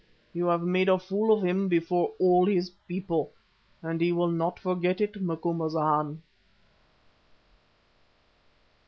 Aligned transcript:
You 0.33 0.47
have 0.47 0.63
made 0.63 0.89
a 0.89 0.97
fool 0.97 1.31
of 1.31 1.43
him 1.45 1.67
before 1.67 2.13
all 2.17 2.47
his 2.47 2.71
people 2.87 3.31
and 3.83 4.01
he 4.01 4.11
will 4.11 4.31
not 4.31 4.57
forget 4.59 4.99
it, 4.99 5.21
Macumazana." 5.21 6.17